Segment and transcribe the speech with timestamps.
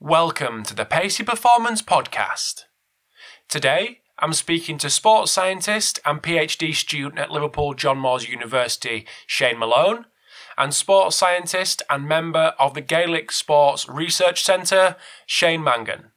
[0.00, 2.66] Welcome to the Pacey Performance Podcast.
[3.48, 9.58] Today, I'm speaking to sports scientist and PhD student at Liverpool John Moores University, Shane
[9.58, 10.06] Malone,
[10.56, 14.94] and sports scientist and member of the Gaelic Sports Research Centre,
[15.26, 16.12] Shane Mangan.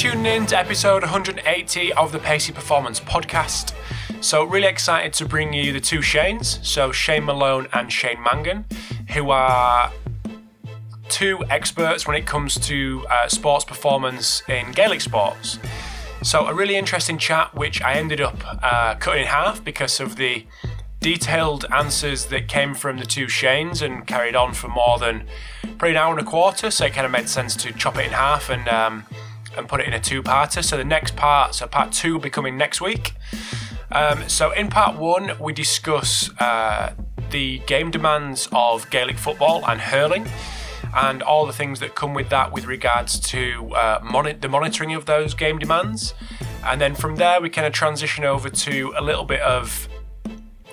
[0.00, 3.74] Tuning in to episode 180 of the Pacey Performance Podcast.
[4.22, 8.64] So, really excited to bring you the two Shanes, so Shane Malone and Shane Mangan,
[9.10, 9.92] who are
[11.10, 15.58] two experts when it comes to uh, sports performance in Gaelic sports.
[16.22, 20.16] So, a really interesting chat, which I ended up uh, cutting in half because of
[20.16, 20.46] the
[21.00, 25.26] detailed answers that came from the two Shanes and carried on for more than
[25.76, 26.70] probably an hour and a quarter.
[26.70, 29.04] So, it kind of made sense to chop it in half and um,
[29.56, 30.64] and put it in a two-parter.
[30.64, 33.14] So the next part, so part two, will be coming next week.
[33.92, 36.94] Um, so in part one, we discuss uh,
[37.30, 40.26] the game demands of Gaelic football and hurling,
[40.94, 43.98] and all the things that come with that with regards to uh,
[44.40, 46.14] the monitoring of those game demands.
[46.64, 49.88] And then from there, we kind of transition over to a little bit of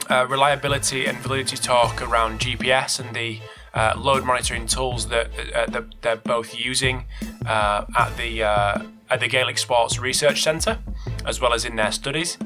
[0.10, 3.40] uh, reliability and validity talk around GPS and the
[3.74, 7.06] uh, load monitoring tools that, uh, that they're both using
[7.48, 10.80] uh, at the uh, at the Gaelic Sports Research Centre,
[11.26, 12.38] as well as in their studies.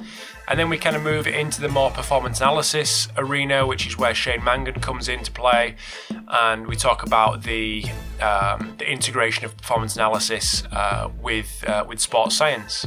[0.47, 4.13] And then we kind of move into the more performance analysis arena, which is where
[4.13, 5.75] Shane Mangan comes into play,
[6.27, 7.85] and we talk about the
[8.21, 12.85] um, the integration of performance analysis uh, with uh, with sports science.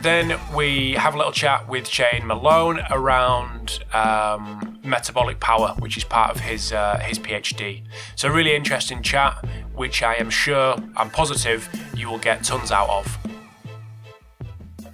[0.00, 6.04] Then we have a little chat with Shane Malone around um, metabolic power, which is
[6.04, 7.82] part of his uh, his PhD.
[8.16, 9.44] So really interesting chat,
[9.74, 13.18] which I am sure, I'm positive, you will get tons out of.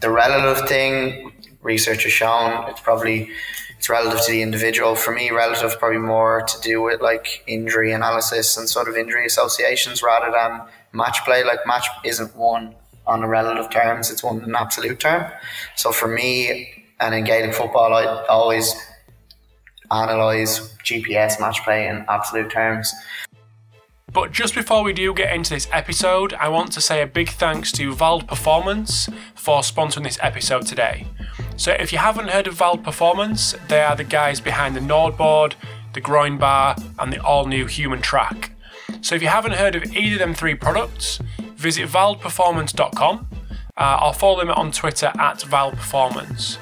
[0.00, 3.30] The relative thing, research has shown it's probably
[3.78, 4.94] it's relative to the individual.
[4.94, 9.24] For me, relative probably more to do with like injury analysis and sort of injury
[9.26, 10.62] associations rather than
[10.92, 11.44] match play.
[11.44, 12.74] Like match isn't one
[13.06, 15.30] on a relative terms, it's one in absolute term.
[15.76, 18.74] So for me, and in Gaelic football, I always
[19.90, 22.92] analyse GPS match play in absolute terms.
[24.12, 27.28] But just before we do get into this episode, I want to say a big
[27.28, 31.06] thanks to Vald Performance for sponsoring this episode today.
[31.56, 35.54] So if you haven't heard of Vald Performance, they are the guys behind the NordBord,
[35.92, 38.50] the GroinBar, and the all new HumanTrak.
[39.02, 41.18] So if you haven't heard of either of them three products,
[41.56, 43.28] visit valdperformance.com
[43.76, 46.58] uh, or follow them on Twitter at valdperformance.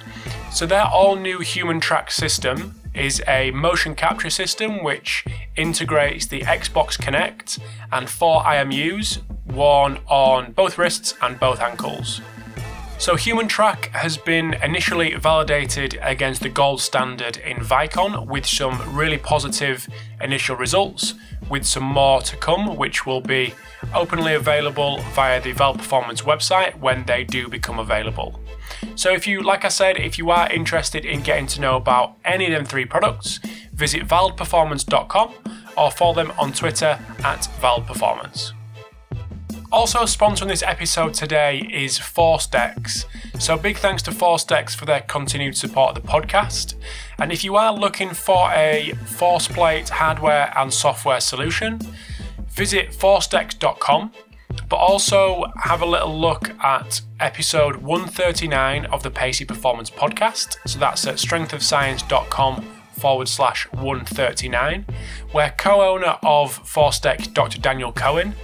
[0.52, 5.24] So their all new HumanTrak system is a motion capture system which
[5.56, 7.58] integrates the Xbox Kinect
[7.92, 12.20] and four IMUs worn on both wrists and both ankles.
[12.98, 19.18] So HumanTrak has been initially validated against the gold standard in Vicon with some really
[19.18, 19.86] positive
[20.22, 21.12] initial results,
[21.50, 23.52] with some more to come, which will be
[23.94, 28.40] openly available via the Vald Performance website when they do become available.
[28.94, 32.16] So if you, like I said, if you are interested in getting to know about
[32.24, 33.38] any of them three products,
[33.72, 35.34] visit valdperformance.com
[35.76, 38.52] or follow them on Twitter at valdperformance.
[39.72, 43.04] Also sponsoring this episode today is ForceDecks.
[43.38, 46.74] So big thanks to ForceDecks for their continued support of the podcast.
[47.18, 51.80] And if you are looking for a force plate hardware and software solution,
[52.48, 54.12] visit forcedecks.com
[54.68, 60.56] but also have a little look at episode 139 of the Pacey Performance Podcast.
[60.66, 64.86] So that's at strengthofscience.com forward slash 139,
[65.32, 67.60] where co owner of ForceDeck, Dr.
[67.60, 68.34] Daniel Cohen,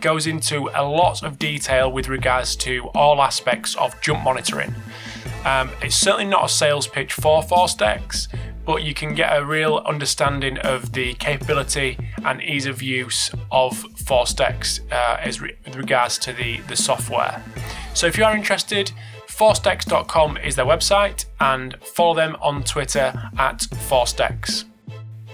[0.00, 4.74] goes into a lot of detail with regards to all aspects of jump monitoring.
[5.44, 8.28] Um, it's certainly not a sales pitch for ForceDecks,
[8.70, 13.82] but you can get a real understanding of the capability and ease of use of
[13.94, 17.42] ForceDecks uh, as re- with regards to the, the software.
[17.94, 18.92] So if you are interested,
[19.26, 23.58] forcedecks.com is their website and follow them on Twitter at
[23.88, 24.66] ForceDecks.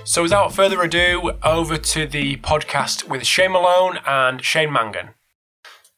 [0.05, 5.11] So without further ado, over to the podcast with Shane Malone and Shane Mangan.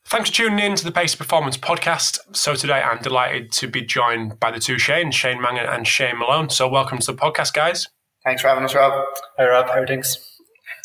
[0.08, 2.18] Thanks for tuning in to the Pace Performance podcast.
[2.34, 6.18] So today I'm delighted to be joined by the two Shane, Shane Mangan and Shane
[6.18, 6.48] Malone.
[6.48, 7.88] So welcome to the podcast, guys.
[8.24, 9.04] Thanks for having us, Rob.
[9.36, 9.66] Hi, Rob.
[9.66, 10.16] How are things?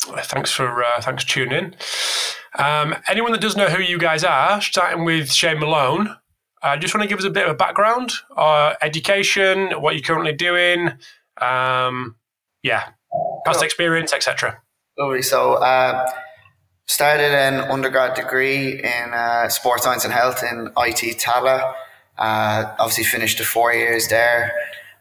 [0.02, 1.76] Thanks for uh, thanks for tuning in.
[2.62, 6.14] Um, anyone that doesn't know who you guys are, starting with Shane Malone,
[6.62, 10.02] uh, just want to give us a bit of a background, uh, education, what you're
[10.02, 10.90] currently doing,
[11.40, 12.16] um,
[12.62, 12.90] yeah,
[13.46, 13.64] past Cool.
[13.64, 14.60] experience, etc.
[14.98, 15.22] Lovely.
[15.22, 16.10] So, uh,
[16.86, 21.74] started an undergrad degree in uh, sports science and health in IT Tallaght.
[22.18, 24.52] Uh, obviously finished the four years there.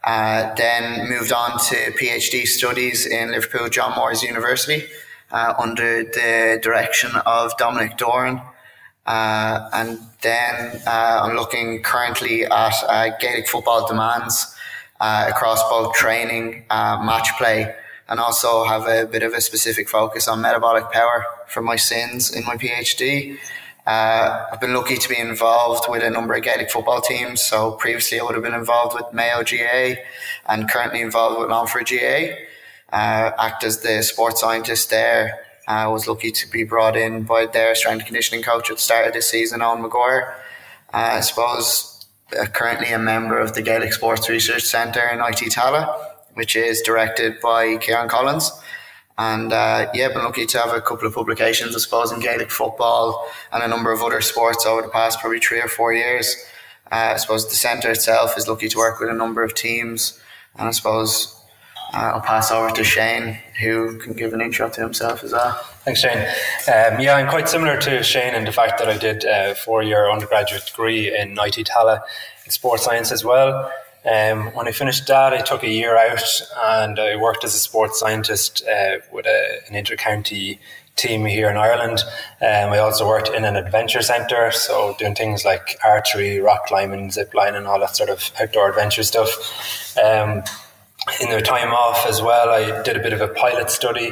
[0.03, 4.85] Uh, then moved on to PhD studies in Liverpool John Moores University
[5.31, 8.41] uh, under the direction of Dominic Doran.
[9.05, 14.55] Uh, and then uh, I'm looking currently at Gaelic football demands
[14.99, 17.75] across both training, match play,
[18.09, 22.33] and also have a bit of a specific focus on metabolic power for my sins
[22.35, 23.37] in my PhD.
[23.85, 27.41] Uh, I've been lucky to be involved with a number of Gaelic football teams.
[27.41, 30.01] So previously I would have been involved with Mayo GAA
[30.47, 32.35] and currently involved with Longford GAA.
[32.91, 35.39] Uh, act as the sports scientist there.
[35.67, 38.83] I was lucky to be brought in by their strength and conditioning coach at the
[38.83, 40.33] start of this season, Owen McGuire.
[40.93, 42.05] Uh, I suppose
[42.39, 46.81] uh, currently a member of the Gaelic Sports Research Centre in IT Tallaght which is
[46.81, 48.51] directed by Kieran Collins.
[49.17, 52.49] And uh, yeah, been lucky to have a couple of publications, I suppose, in Gaelic
[52.49, 56.35] football and a number of other sports over the past probably three or four years.
[56.91, 60.19] Uh, I suppose the centre itself is lucky to work with a number of teams.
[60.57, 61.39] And I suppose
[61.93, 65.53] uh, I'll pass over to Shane, who can give an intro to himself as well.
[65.85, 66.17] Thanks, Shane.
[66.17, 69.83] Um, yeah, I'm quite similar to Shane in the fact that I did a four
[69.83, 72.01] year undergraduate degree in IT Tallaght
[72.45, 73.71] in sports science as well.
[74.05, 76.23] Um, when I finished that, I took a year out
[76.57, 80.59] and I worked as a sports scientist uh, with a, an intercounty
[80.95, 82.03] team here in Ireland.
[82.41, 87.11] Um, I also worked in an adventure centre, so doing things like archery, rock climbing,
[87.11, 89.97] zip and all that sort of outdoor adventure stuff.
[89.97, 90.43] Um,
[91.21, 94.11] in the time off as well, I did a bit of a pilot study.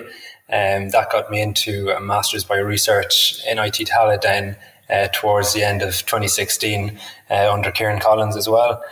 [0.49, 3.89] Um, that got me into a master's by research in IT
[4.21, 4.57] then
[4.89, 6.99] uh, towards the end of 2016
[7.29, 8.83] uh, under Kieran Collins as well.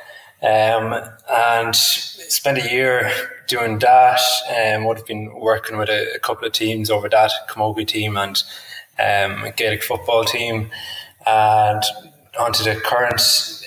[0.41, 3.11] Um, and spent a year
[3.47, 4.21] doing that.
[4.57, 8.15] Um, would have been working with a, a, couple of teams over that Camogie team
[8.15, 8.41] and
[8.97, 10.69] um, Gaelic football team.
[11.25, 11.83] And
[12.39, 13.21] onto the current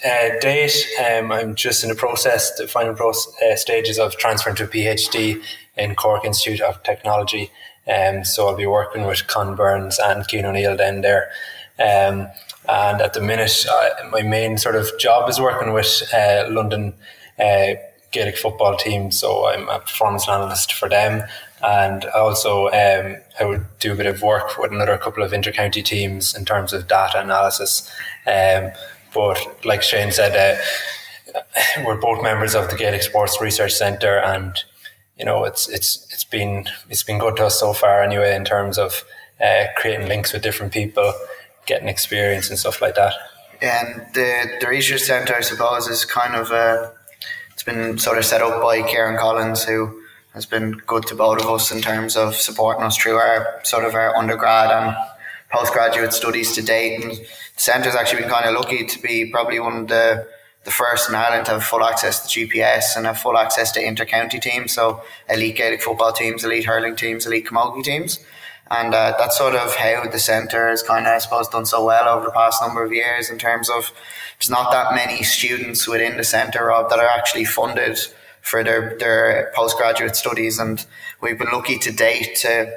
[0.05, 4.57] uh, date, um, I'm just in the process, the final process, uh, stages of transferring
[4.57, 5.43] to a PhD
[5.77, 7.51] in Cork Institute of Technology.
[7.87, 11.31] Um, so I'll be working with Con Burns and Keen O'Neill then there.
[11.79, 12.29] Um,
[12.69, 16.95] and at the minute, uh, my main sort of job is working with uh, London
[17.39, 17.75] uh,
[18.13, 19.11] Gaelic football team.
[19.11, 21.27] So I'm a performance analyst for them.
[21.63, 25.85] And also, um, I would do a bit of work with another couple of intercounty
[25.85, 27.91] teams in terms of data analysis.
[28.27, 28.71] Um,
[29.15, 30.61] but like Shane said, uh,
[31.85, 34.57] we're both members of the Gaelic Sports Research Centre, and
[35.19, 38.45] you know it's it's it's been it's been good to us so far anyway in
[38.45, 39.05] terms of
[39.41, 41.13] uh, creating links with different people
[41.67, 43.15] getting experience and stuff like that.
[43.61, 46.91] And the the research centre, I suppose, is kind of uh,
[47.53, 50.01] it's been sort of set up by Kieran Collins, who
[50.35, 53.85] has been good to both of us in terms of supporting us through our sort
[53.85, 54.97] of our undergrad and
[55.51, 57.01] postgraduate studies to date.
[57.03, 57.27] And the
[57.57, 60.27] centre's actually been kind of lucky to be probably one of the
[60.65, 63.85] the first in Ireland to have full access to GPS and have full access to
[63.85, 68.21] inter-county teams, so elite Gaelic football teams, elite hurling teams, elite camogie teams.
[68.73, 71.85] And uh, that's sort of how the centre has kind of, I suppose, done so
[71.85, 73.93] well over the past number of years in terms of
[74.41, 77.99] there's not that many students within the centre, Rob, that are actually funded
[78.41, 80.59] for their, their postgraduate studies.
[80.59, 80.85] And
[81.21, 82.75] we've been lucky to date to, I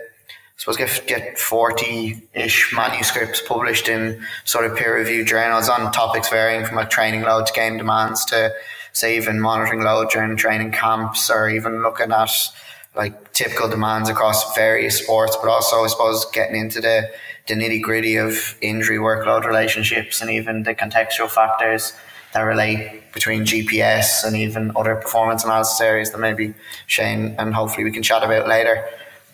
[0.58, 6.28] suppose, get, get 40 ish manuscripts published in sort of peer reviewed journals on topics
[6.28, 8.54] varying from like training load to game demands to,
[8.92, 12.52] say, even monitoring load during training camps or even looking at
[12.96, 17.12] like typical demands across various sports, but also I suppose getting into the,
[17.48, 21.94] the nitty gritty of injury workload relationships and even the contextual factors
[22.34, 26.54] that relate between GPS and even other performance analysis areas that maybe
[26.86, 28.86] Shane and hopefully we can chat about later.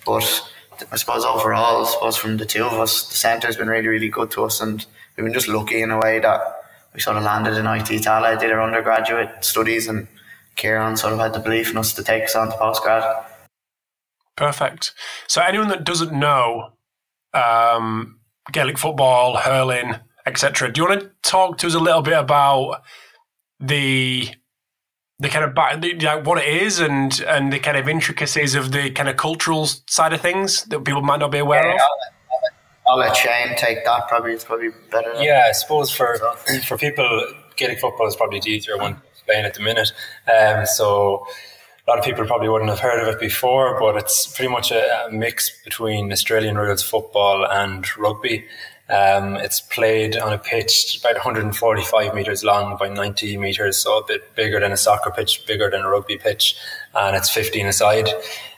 [0.06, 0.52] But
[0.92, 4.10] I suppose overall, I suppose from the two of us, the centre's been really, really
[4.10, 6.42] good to us and we've been just lucky in a way that
[6.94, 10.08] we sort of landed in IT Tallaght, did our undergraduate studies and
[10.56, 13.26] Kieran sort of had the belief in us to take us on to postgrad.
[14.42, 14.94] Perfect.
[15.28, 16.72] So anyone that doesn't know
[17.32, 18.18] um,
[18.52, 22.82] Gaelic football, hurling, etc., do you want to talk to us a little bit about
[23.60, 24.30] the
[25.20, 28.72] the kind of the, like what it is and and the kind of intricacies of
[28.72, 31.80] the kind of cultural side of things that people might not be aware yeah, of?
[31.80, 34.08] I'll, I'll let Shane take that.
[34.08, 35.14] Probably it's probably better.
[35.22, 36.18] Yeah, I suppose for
[36.66, 37.06] for people,
[37.58, 39.92] Gaelic football is probably the easier one to explain at the minute.
[40.28, 41.28] Um, so
[41.88, 44.72] a lot of people probably wouldn't have heard of it before, but it's pretty much
[44.72, 48.46] a, a mix between Australian rules football and rugby.
[48.90, 54.06] Um, it's played on a pitch about 145 meters long by 90 meters, so a
[54.06, 56.56] bit bigger than a soccer pitch, bigger than a rugby pitch,
[56.94, 58.10] and it's 15 aside.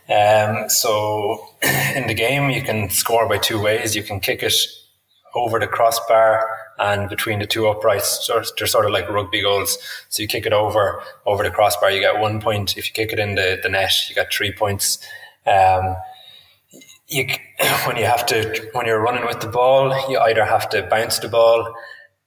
[0.10, 1.50] Um, so
[1.96, 3.96] in the game, you can score by two ways.
[3.96, 4.56] You can kick it
[5.36, 8.30] over the crossbar and between the two uprights.
[8.58, 9.78] They're sort of like rugby goals.
[10.10, 12.78] So you kick it over over the crossbar, you get one point.
[12.78, 15.00] If you kick it in the, the net, you get three points.
[15.46, 15.96] Um,
[17.08, 17.28] you
[17.86, 21.20] when you have to when you're running with the ball, you either have to bounce
[21.20, 21.74] the ball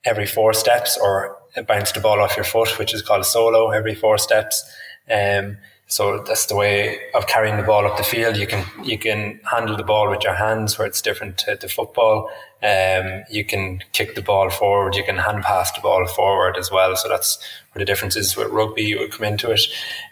[0.04, 1.36] every four steps or
[1.66, 4.64] bounce the ball off your foot, which is called a solo every four steps.
[5.10, 5.58] Um,
[5.88, 8.36] so that's the way of carrying the ball up the field.
[8.36, 12.28] You can you can handle the ball with your hands, where it's different to football.
[12.62, 14.96] Um, you can kick the ball forward.
[14.96, 16.96] You can hand pass the ball forward as well.
[16.96, 17.38] So that's
[17.72, 18.82] where the difference is with rugby.
[18.98, 19.60] would come into it.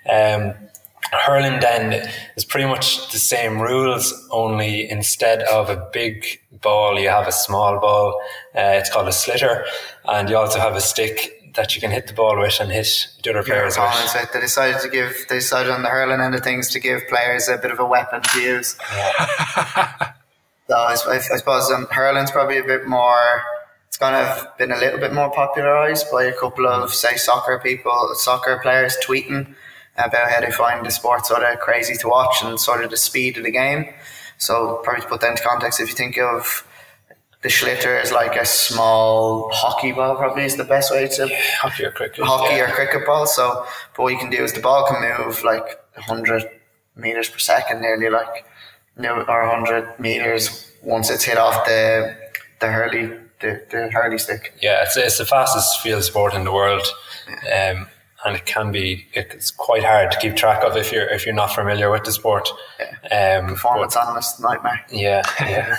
[0.09, 0.55] Um,
[1.13, 6.25] hurling then is pretty much the same rules, only instead of a big
[6.63, 8.21] ball, you have a small ball.
[8.55, 9.65] Uh, it's called a sliotar,
[10.07, 13.09] and you also have a stick that you can hit the ball with and hit
[13.23, 14.33] the other players with.
[14.33, 17.49] They decided to give, they decided on the hurling end of things to give players
[17.49, 18.77] a bit of a weapon to use.
[18.93, 20.13] Yeah.
[20.69, 23.43] so I, I, suppose um, hurling's probably a bit more.
[23.87, 27.61] It's kind of been a little bit more popularized by a couple of say soccer
[27.63, 29.55] people, soccer players tweeting
[29.97, 32.97] about how they find the sport sort of crazy to watch and sort of the
[32.97, 33.93] speed of the game.
[34.39, 36.67] So probably to put that into context, if you think of
[37.43, 41.41] the sliotar is like a small hockey ball, probably is the best way to yeah,
[41.59, 42.25] hockey or cricket.
[42.25, 42.71] Hockey yeah.
[42.71, 43.27] or cricket ball.
[43.27, 46.43] So, but what you can do is the ball can move like 100
[46.97, 48.47] meters per second, nearly like
[48.97, 52.17] or 100 meters once it's hit off the
[52.61, 53.07] the hurley
[53.41, 54.55] the, the hurley stick.
[54.63, 56.87] Yeah, it's, it's the fastest field sport in the world.
[57.29, 57.77] Yeah.
[57.77, 57.89] Um,
[58.25, 61.35] and it can be it's quite hard to keep track of if you're if you're
[61.35, 62.49] not familiar with the sport.
[62.81, 63.39] Yeah.
[63.41, 64.85] Um, Performance but, analyst nightmare.
[64.91, 65.77] Yeah, yeah.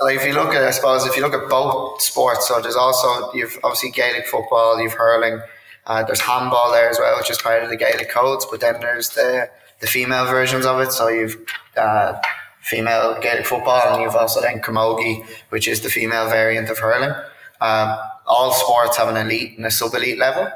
[0.00, 2.76] like if you look at, I suppose, if you look at both sports, so there's
[2.76, 5.40] also you've obviously Gaelic football, you've hurling,
[5.86, 8.46] uh, there's handball there as well, which is part of the Gaelic codes.
[8.48, 9.50] But then there's the
[9.80, 10.92] the female versions of it.
[10.92, 11.36] So you've
[11.76, 12.20] uh,
[12.60, 17.14] female Gaelic football, and you've also then camogie, which is the female variant of hurling.
[17.60, 20.48] Um, all sports have an elite and a sub elite level.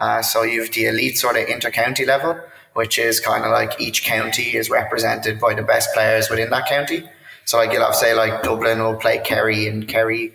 [0.00, 2.38] Uh, so you've the elite sort of inter-county level,
[2.74, 6.66] which is kind of like each county is represented by the best players within that
[6.66, 7.08] county.
[7.46, 10.34] So like you'll have say like Dublin will play Kerry and Kerry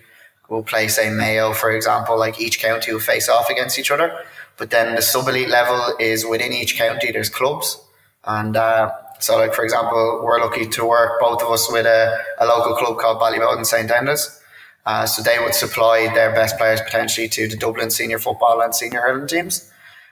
[0.50, 2.18] will play say Mayo for example.
[2.18, 4.18] Like each county will face off against each other.
[4.58, 7.12] But then the sub elite level is within each county.
[7.12, 7.82] There's clubs,
[8.26, 12.22] and uh, so like for example, we're lucky to work both of us with a,
[12.40, 14.41] a local club called Ballyboden St Enda's.
[14.86, 18.74] Uh, so they would supply their best players potentially to the Dublin senior football and
[18.74, 19.70] senior hurling teams.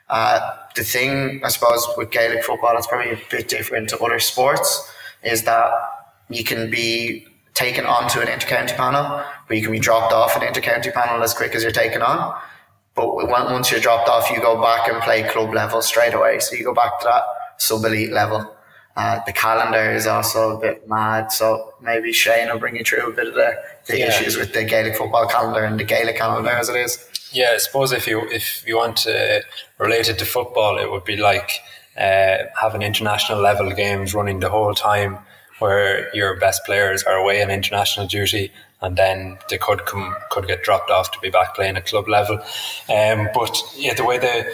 [0.10, 0.40] Uh,
[0.76, 4.92] the thing, I suppose, with Gaelic football, it's probably a bit different to other sports,
[5.24, 5.72] is that
[6.30, 10.42] you can be taken onto an intercounty panel, but you can be dropped off an
[10.42, 12.40] intercounty panel as quick as you're taken on.
[12.96, 16.40] But once you're dropped off, you go back and play club level straight away.
[16.40, 17.24] So you go back to that
[17.58, 18.56] sub elite level.
[19.00, 23.10] Uh, the calendar is also a bit mad, so maybe Shane will bring you through
[23.10, 24.08] a bit of the, the yeah.
[24.10, 27.08] issues with the Gaelic football calendar and the Gaelic calendar as it is.
[27.32, 29.42] Yeah, I suppose if you if you want to
[29.78, 31.62] relate it to football, it would be like
[31.98, 35.20] uh, having international level games running the whole time
[35.60, 38.52] where your best players are away on international duty
[38.82, 42.10] and then they could come could get dropped off to be back playing at club
[42.10, 42.36] level.
[42.90, 44.54] Um, but yeah, the way the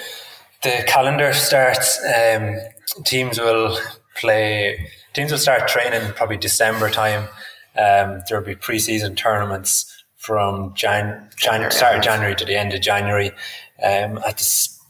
[0.61, 2.57] the calendar starts, um,
[3.03, 3.79] teams will
[4.15, 4.89] play.
[5.13, 7.23] Teams will start training probably December time.
[7.77, 12.73] Um, there will be preseason tournaments from Jan, Jan start of January to the end
[12.73, 13.31] of January.
[13.83, 14.37] Um, at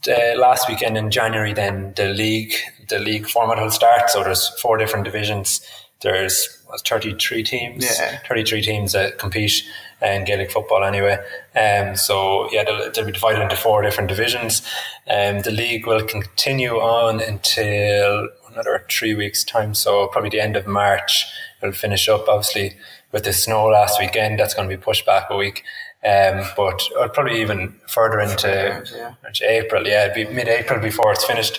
[0.04, 2.54] the uh, last weekend in January, then the league
[2.88, 4.08] the league format will start.
[4.10, 5.60] So there's four different divisions
[6.02, 8.18] there's 33 teams, yeah.
[8.28, 9.62] 33 teams that compete
[10.02, 11.18] in Gaelic football anyway.
[11.54, 14.60] Um, so yeah, they'll, they'll, be divided into four different divisions.
[15.08, 19.74] Um, the league will continue on until another three weeks time.
[19.74, 21.26] So probably the end of March,
[21.60, 22.76] it'll finish up obviously
[23.12, 24.38] with the snow last weekend.
[24.38, 25.62] That's going to be pushed back a week.
[26.04, 26.80] Um, but
[27.14, 29.14] probably even further into, yeah.
[29.26, 29.86] into April.
[29.86, 31.58] Yeah, it'd be mid-April before it's finished.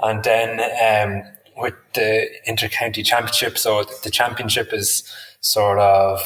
[0.00, 1.24] And then, um,
[1.58, 3.58] with the intercounty championship.
[3.58, 5.02] So the championship is
[5.40, 6.20] sort of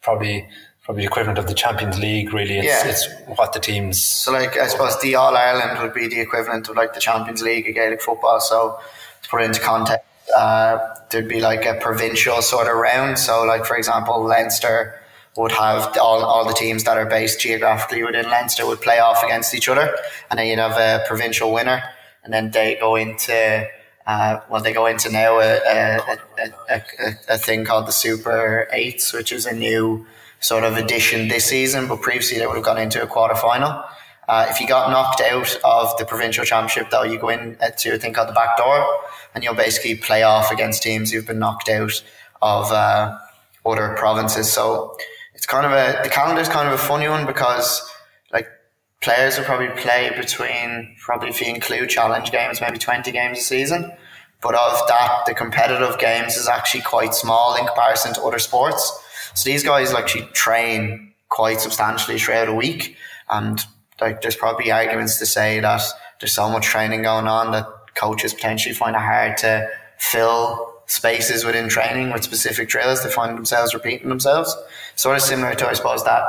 [0.00, 0.48] probably
[0.82, 2.32] probably the equivalent of the Champions League.
[2.32, 2.86] Really, it's, yeah.
[2.86, 4.02] it's what the teams.
[4.02, 7.42] So, like I suppose the All Ireland would be the equivalent of like the Champions
[7.42, 8.40] League of Gaelic football.
[8.40, 8.78] So
[9.28, 10.78] put into context, uh,
[11.10, 13.18] there'd be like a provincial sort of round.
[13.18, 15.00] So, like for example, Leinster
[15.36, 19.22] would have all, all the teams that are based geographically within Leinster would play off
[19.24, 19.94] against each other,
[20.30, 21.82] and then you'd have a provincial winner,
[22.24, 23.66] and then they go into
[24.06, 26.18] uh, well, they go into now a, a,
[26.68, 26.82] a,
[27.28, 30.04] a, thing called the Super Eights, which is a new
[30.40, 33.84] sort of addition this season, but previously they would have gone into a quarter final.
[34.32, 37.90] Uh, if you got knocked out of the provincial championship, though, you go in to
[37.90, 38.78] a thing called the back door,
[39.34, 42.02] and you'll basically play off against teams who've been knocked out
[42.40, 43.18] of uh,
[43.66, 44.50] other provinces.
[44.50, 44.96] So
[45.34, 47.68] it's kind of a the calendar is kind of a funny one because
[48.32, 48.48] like
[49.02, 53.42] players will probably play between probably if you include challenge games, maybe twenty games a
[53.42, 53.92] season.
[54.40, 58.82] But of that, the competitive games is actually quite small in comparison to other sports.
[59.34, 62.96] So these guys actually train quite substantially throughout a week,
[63.28, 63.62] and
[64.02, 65.82] like there's probably arguments to say that
[66.20, 69.68] there's so much training going on that coaches potentially find it hard to
[69.98, 73.02] fill spaces within training with specific drills.
[73.02, 74.56] They find themselves repeating themselves.
[74.96, 76.24] Sort of similar to I suppose that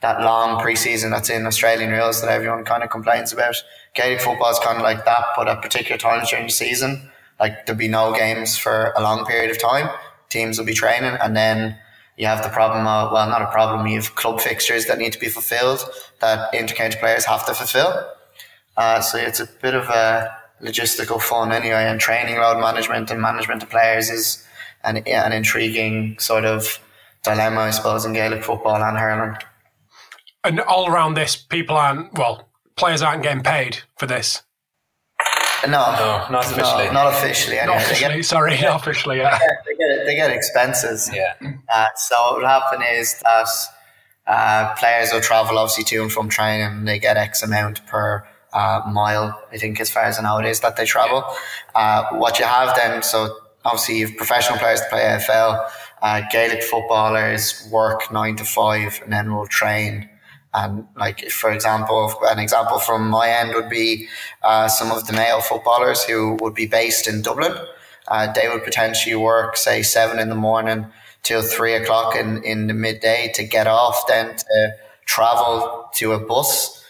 [0.00, 3.54] that long preseason that's in Australian rules that everyone kind of complains about.
[3.94, 7.66] Gaelic football is kind of like that, but at particular times during the season, like
[7.66, 9.90] there'll be no games for a long period of time.
[10.30, 11.76] Teams will be training, and then
[12.16, 15.12] you have the problem of, well, not a problem, you have club fixtures that need
[15.12, 15.80] to be fulfilled
[16.20, 18.06] that intercounty players have to fulfill.
[18.76, 20.30] Uh, so it's a bit of a
[20.62, 24.46] logistical fun anyway, and training load management and management of players is
[24.84, 26.78] an, an intriguing sort of
[27.22, 29.36] dilemma, I suppose, in Gaelic football and hurling.
[30.44, 34.42] And all around this, people aren't, well, players aren't getting paid for this.
[35.64, 36.86] No, no, not officially.
[36.86, 37.58] No, not officially.
[37.58, 37.76] Anyway.
[37.76, 39.18] Not officially, get, sorry, yeah, not officially.
[39.18, 41.10] Yeah, they get, they get expenses.
[41.12, 41.34] Yeah.
[41.72, 43.48] Uh, so what will happen is that
[44.26, 46.66] uh, players will travel obviously to and from training.
[46.66, 49.40] And they get X amount per uh, mile.
[49.52, 51.24] I think as far as I know it is that they travel.
[51.74, 55.70] Uh, what you have then, so obviously you have professional players to play AFL.
[56.02, 60.08] Uh, Gaelic footballers work nine to five and then will train
[60.52, 64.08] and like, for example, an example from my end would be
[64.42, 67.54] uh, some of the male footballers who would be based in Dublin.
[68.08, 70.86] Uh, they would potentially work, say, seven in the morning
[71.22, 74.72] till three o'clock in, in the midday to get off, then to
[75.06, 76.84] travel to a bus,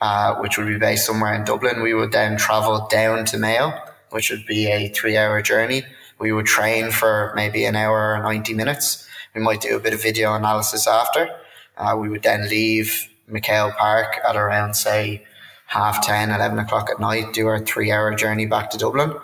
[0.00, 1.82] uh, which would be based somewhere in Dublin.
[1.82, 3.72] We would then travel down to Mayo,
[4.10, 5.84] which would be a three hour journey.
[6.18, 9.06] We would train for maybe an hour or 90 minutes.
[9.34, 11.28] We might do a bit of video analysis after
[11.76, 15.24] uh, we would then leave McHale Park at around, say,
[15.66, 19.14] half 10, 11 o'clock at night, do our three hour journey back to Dublin.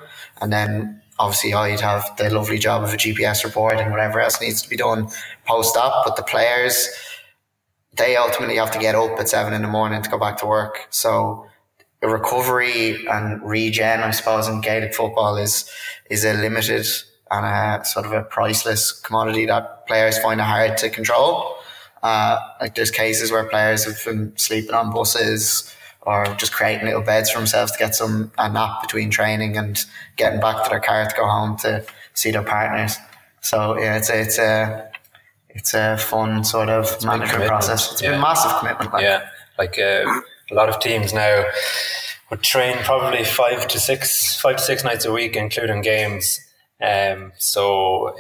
[0.41, 4.41] And then obviously I'd have the lovely job of a GPS report and whatever else
[4.41, 5.09] needs to be done
[5.47, 6.05] post op.
[6.05, 6.89] But the players,
[7.97, 10.47] they ultimately have to get up at seven in the morning to go back to
[10.47, 10.87] work.
[10.91, 11.47] So
[12.03, 15.71] recovery and regen, I suppose, in Gaelic football is
[16.09, 16.87] is a limited
[17.31, 21.57] and a sort of a priceless commodity that players find it hard to control.
[22.03, 27.03] Uh, like there's cases where players have been sleeping on buses or just creating little
[27.03, 29.85] beds for themselves to get some a nap between training and
[30.17, 31.85] getting back to their car to go home to
[32.15, 32.97] see their partners.
[33.43, 34.91] So yeah, it's a, it's a
[35.51, 37.93] it's a fun sort of it's management process.
[37.93, 38.17] It's yeah.
[38.17, 38.93] a massive commitment.
[38.93, 39.03] Like.
[39.03, 41.45] Yeah, like uh, a lot of teams now
[42.31, 46.41] would train probably five to six five to six nights a week, including games.
[46.81, 48.17] Um, so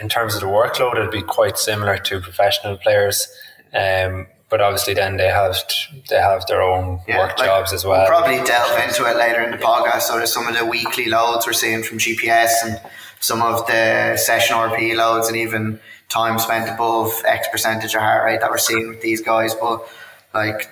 [0.00, 3.28] in terms of the workload, it'd be quite similar to professional players.
[3.74, 5.56] Um, but obviously, then they have
[6.08, 8.00] they have their own yeah, work like jobs as well.
[8.08, 10.02] We'll probably delve into it later in the podcast.
[10.02, 12.80] So there's some of the weekly loads we're seeing from GPS and
[13.18, 18.24] some of the session RP loads and even time spent above X percentage of heart
[18.24, 19.54] rate that we're seeing with these guys.
[19.54, 19.86] But
[20.32, 20.70] like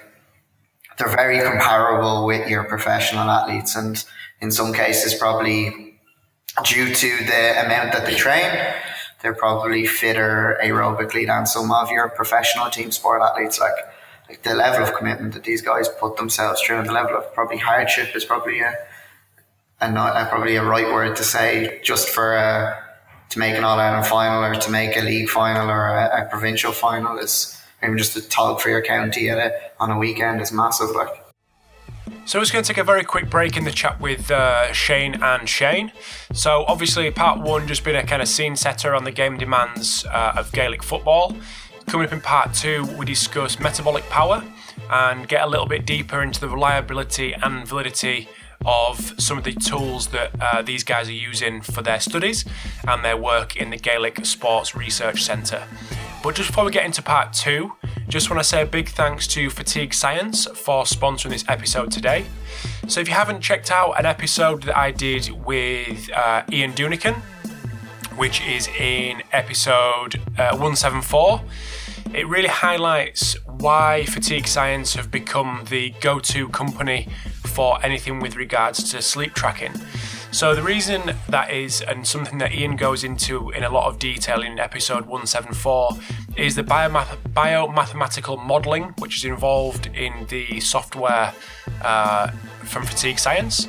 [0.96, 4.04] they're very comparable with your professional athletes, and
[4.40, 5.98] in some cases, probably
[6.62, 8.48] due to the amount that they train
[9.24, 13.58] they're probably fitter aerobically than some of your professional team sport athletes.
[13.58, 13.72] Like,
[14.28, 17.32] like the level of commitment that these guys put themselves through, and the level of
[17.32, 18.74] probably hardship is probably a,
[19.80, 22.78] a not a, probably a right word to say just for a,
[23.30, 26.28] to make an All Ireland final or to make a league final or a, a
[26.28, 30.42] provincial final is even just a tug for your county at a, on a weekend
[30.42, 30.90] is massive.
[30.90, 31.23] Like.
[32.24, 34.72] So, I was going to take a very quick break in the chat with uh,
[34.72, 35.92] Shane and Shane.
[36.32, 40.04] So, obviously, part one just been a kind of scene setter on the game demands
[40.06, 41.36] uh, of Gaelic football.
[41.86, 44.42] Coming up in part two, we discuss metabolic power
[44.90, 48.28] and get a little bit deeper into the reliability and validity
[48.64, 52.44] of some of the tools that uh, these guys are using for their studies
[52.88, 55.64] and their work in the Gaelic Sports Research Centre.
[56.24, 57.74] But just before we get into part two,
[58.08, 62.24] just want to say a big thanks to Fatigue Science for sponsoring this episode today.
[62.88, 67.16] So if you haven't checked out an episode that I did with uh, Ian Dunican,
[68.16, 71.42] which is in episode uh, 174,
[72.14, 77.06] it really highlights why Fatigue Science have become the go to company
[77.42, 79.74] for anything with regards to sleep tracking.
[80.34, 84.00] So the reason that is, and something that Ian goes into in a lot of
[84.00, 85.90] detail in episode 174,
[86.36, 91.32] is the biomath- biomathematical modelling, which is involved in the software
[91.82, 92.32] uh,
[92.64, 93.68] from Fatigue Science.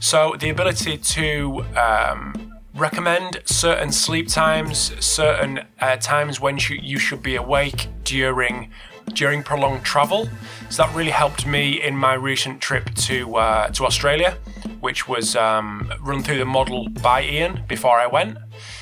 [0.00, 6.98] So the ability to um, recommend certain sleep times, certain uh, times when sh- you
[6.98, 8.72] should be awake during
[9.14, 10.28] during prolonged travel.
[10.70, 14.38] So that really helped me in my recent trip to uh, to Australia,
[14.80, 18.38] which was um, run through the model by Ian before I went.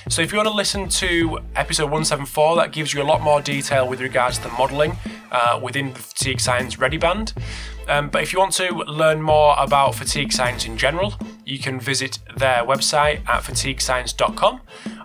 [0.08, 3.40] So if you want to listen to episode 174, that gives you a lot more
[3.40, 4.96] detail with regards to the modelling
[5.30, 7.34] uh, within the Fatigue Science ReadiBand.
[7.88, 11.14] Um, but if you want to learn more about fatigue science in general,
[11.44, 14.60] you can visit their website at fatiguescience.com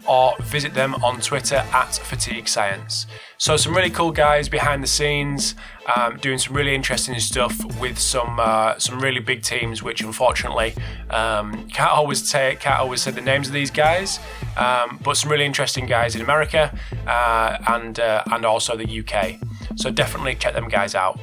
[0.07, 3.07] or visit them on Twitter at fatigue science.
[3.37, 5.55] So some really cool guys behind the scenes,
[5.95, 10.73] um, doing some really interesting stuff with some uh, some really big teams, which unfortunately
[11.09, 14.19] um, can't always take can't always say the names of these guys,
[14.57, 19.35] um, but some really interesting guys in America uh, and uh, and also the UK.
[19.75, 21.19] So definitely check them guys out.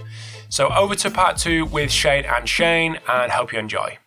[0.51, 3.99] So over to part two with Shane and Shane, and hope you enjoy.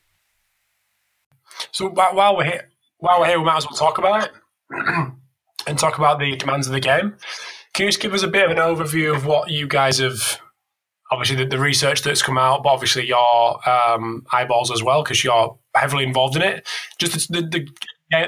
[1.72, 4.32] So while we're here, while we're here, we might as well talk about it
[5.68, 7.16] and talk about the demands of the game.
[7.76, 10.40] Can you just give us a bit of an overview of what you guys have?
[11.12, 15.24] Obviously, the, the research that's come out, but obviously your um, eyeballs as well, because
[15.24, 16.68] you're heavily involved in it.
[16.98, 17.68] Just the, the,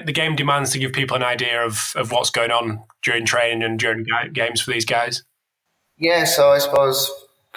[0.06, 3.64] the game demands to give people an idea of, of what's going on during training
[3.64, 5.24] and during games for these guys.
[5.98, 7.10] Yeah, so I suppose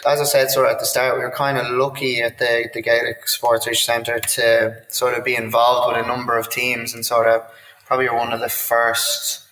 [0.06, 2.70] as I said sort of at the start, we were kind of lucky at the,
[2.72, 6.94] the Gaelic Sports Research Centre to sort of be involved with a number of teams
[6.94, 7.42] and sort of
[7.84, 9.42] probably one of the first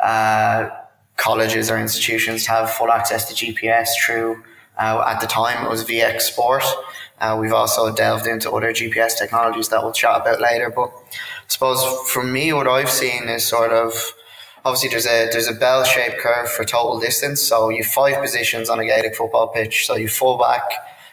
[0.00, 0.68] uh,
[1.16, 4.42] colleges or institutions have full access to GPS through,
[4.78, 6.64] uh, at the time it was VX Sport.
[7.18, 10.70] Uh, we've also delved into other GPS technologies that we'll chat about later.
[10.70, 13.94] But I suppose for me, what I've seen is sort of
[14.64, 17.40] obviously there's a there's a bell shaped curve for total distance.
[17.40, 19.86] So you have five positions on a Gaelic football pitch.
[19.86, 20.62] So you full back,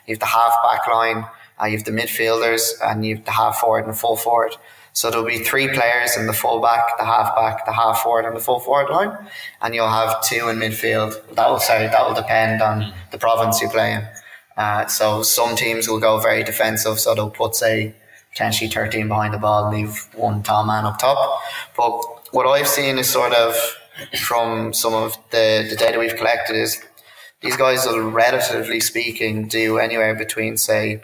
[0.05, 1.25] you have the half back line,
[1.61, 4.57] uh, you have the midfielders, and you have the half forward and full forward.
[4.93, 8.25] So there'll be three players in the full back, the half back, the half forward,
[8.25, 9.17] and the full forward line,
[9.61, 11.15] and you'll have two in midfield.
[11.35, 14.07] That will sorry, that will depend on the province you play in.
[14.55, 17.95] Uh, so some teams will go very defensive, so they'll put say
[18.31, 21.41] potentially 13 behind the ball, leave one tall man up top.
[21.75, 22.01] But
[22.33, 23.55] what I've seen is sort of
[24.19, 26.83] from some of the, the data we've collected is
[27.41, 31.01] these guys will relatively speaking do anywhere between say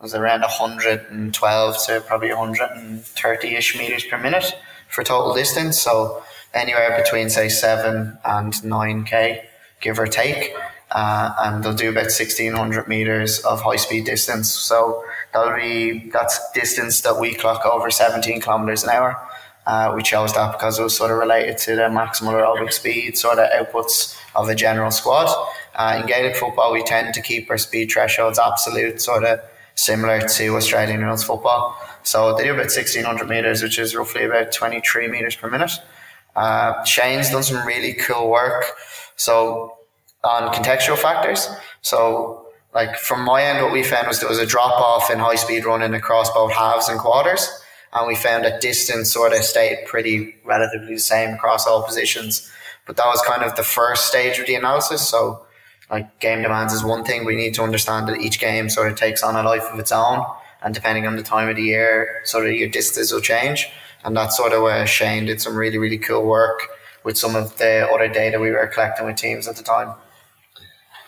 [0.00, 4.56] was around 112 to probably 130 ish meters per minute
[4.88, 5.80] for total distance.
[5.80, 6.22] So
[6.54, 9.44] anywhere between say seven and 9k,
[9.80, 10.54] give or take.
[10.90, 14.50] Uh, and they'll do about 1600 meters of high speed distance.
[14.50, 19.20] So that'll be that's distance that we clock over 17 kilometers an hour.
[19.66, 23.18] Uh, we chose that because it was sort of related to the maximal aerobic speed
[23.18, 25.28] sort of outputs of a general squad.
[25.74, 29.40] Uh, in Gaelic football, we tend to keep our speed thresholds absolute, sort of
[29.76, 31.76] similar to Australian rules football.
[32.02, 35.72] So they do about 1600 meters, which is roughly about 23 meters per minute.
[36.34, 38.64] Uh, Shane's done some really cool work.
[39.16, 39.76] So
[40.24, 41.48] on contextual factors.
[41.82, 45.18] So like from my end, what we found was there was a drop off in
[45.18, 47.48] high speed running across both halves and quarters
[47.96, 52.50] and we found that distance sort of stayed pretty relatively the same across all positions.
[52.86, 55.08] But that was kind of the first stage of the analysis.
[55.08, 55.45] So,
[55.90, 57.24] like game demands is one thing.
[57.24, 59.92] We need to understand that each game sort of takes on a life of its
[59.92, 60.24] own,
[60.62, 63.68] and depending on the time of the year, sort of your distance will change.
[64.04, 66.60] And that's sort of where Shane did some really really cool work
[67.04, 69.94] with some of the other data we were collecting with teams at the time.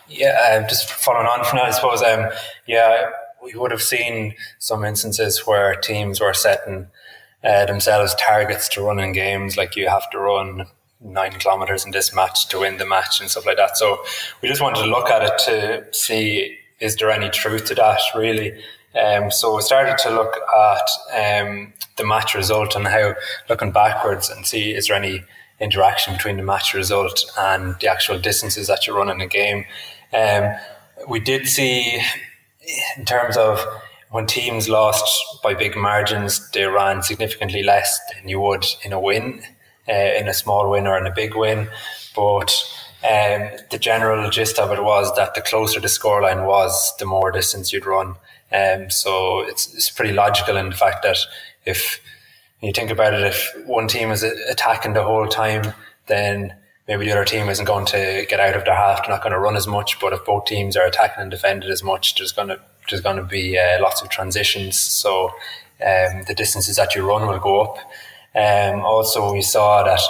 [0.08, 2.02] Yeah, uh, just following on from that, I suppose.
[2.02, 2.30] Um,
[2.66, 3.10] yeah,
[3.42, 6.86] we would have seen some instances where teams were setting
[7.44, 10.66] uh, themselves targets to run in games, like you have to run
[11.00, 13.76] nine kilometers in this match to win the match and stuff like that.
[13.76, 14.04] So
[14.42, 18.00] we just wanted to look at it to see is there any truth to that
[18.14, 18.62] really.
[19.00, 23.14] Um, so we started to look at um, the match result and how
[23.48, 25.24] looking backwards and see is there any
[25.60, 29.64] interaction between the match result and the actual distances that you run in a game.
[30.12, 30.54] Um,
[31.08, 32.00] we did see
[32.96, 33.64] in terms of
[34.10, 39.00] when teams lost by big margins, they ran significantly less than you would in a
[39.00, 39.42] win,
[39.88, 41.68] uh, in a small win or in a big win.
[42.14, 42.50] But
[43.04, 47.30] um, the general gist of it was that the closer the scoreline was, the more
[47.30, 48.16] distance you'd run.
[48.52, 51.18] Um, so it's, it's pretty logical in the fact that
[51.64, 52.00] if
[52.60, 55.74] you think about it, if one team is attacking the whole time,
[56.06, 56.54] then
[56.88, 59.32] maybe the other team isn't going to get out of their half, they're not going
[59.32, 60.00] to run as much.
[60.00, 63.16] But if both teams are attacking and defending as much, there's going to there's going
[63.18, 64.80] to be uh, lots of transitions.
[64.80, 65.26] So
[65.86, 67.78] um, the distances that you run will go up.
[68.34, 70.00] Um, also, we saw that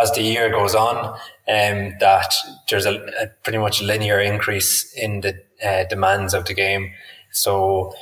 [0.00, 2.32] as the year goes on, um, that
[2.68, 6.92] there's a, a pretty much linear increase in the uh, demands of the game.
[7.32, 7.92] So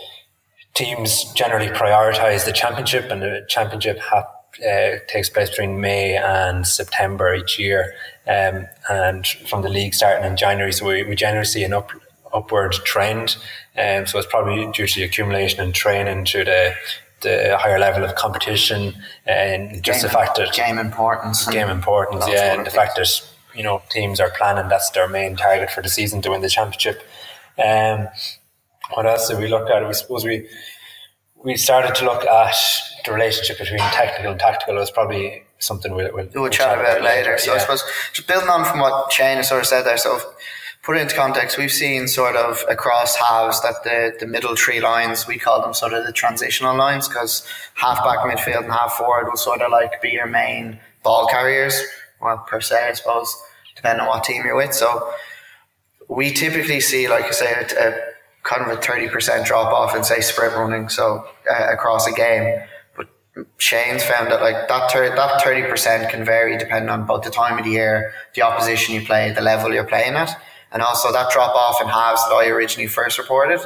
[0.74, 4.30] teams generally prioritize the championship, and the championship ha-
[4.66, 7.94] uh, takes place between May and September each year,
[8.26, 10.72] um, and from the league starting in January.
[10.72, 11.90] So we, we generally see an up,
[12.32, 13.36] upward trend,
[13.76, 16.74] um, so it's probably due to the accumulation and training to the
[17.20, 18.94] the higher level of competition
[19.26, 23.08] and just the fact that game importance, game importance, yeah, and the fact that
[23.54, 26.48] you know teams are planning that's their main target for the season to win the
[26.48, 27.02] championship.
[27.58, 28.08] Um,
[28.94, 29.86] what else did we look at?
[29.86, 30.48] We suppose we
[31.44, 32.56] we started to look at
[33.04, 34.76] the relationship between technical and tactical.
[34.76, 37.30] It was probably something we'll, we'll, we'll, we'll chat, chat, about, later.
[37.30, 37.38] later.
[37.38, 37.56] So yeah.
[37.56, 39.98] I suppose just building on from what Shane has sort of said there.
[39.98, 40.20] So
[40.88, 44.80] put it into context, we've seen sort of across halves that the, the middle three
[44.80, 48.94] lines, we call them sort of the transitional lines because half back midfield and half
[48.94, 51.78] forward will sort of like be your main ball carriers.
[52.22, 53.36] Well, per se, I suppose,
[53.76, 54.72] depending on what team you're with.
[54.72, 55.12] So
[56.08, 58.00] we typically see, like I say, a, a
[58.44, 60.88] kind of a 30% drop off in, say, sprint running.
[60.88, 62.62] So uh, across a game.
[62.96, 63.08] But
[63.58, 67.58] Shane's found that like that, thir- that 30% can vary depending on both the time
[67.58, 70.34] of the year, the opposition you play, the level you're playing at.
[70.72, 73.60] And also that drop off in halves that I originally first reported,